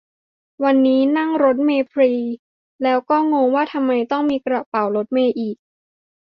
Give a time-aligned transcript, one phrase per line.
[0.63, 2.11] วันนี้ก็นั่งรถเมล์ฟรี
[2.83, 5.55] แล้วก็งงว่าทำไมต้องมีกระเป๋ารถเมล์อีก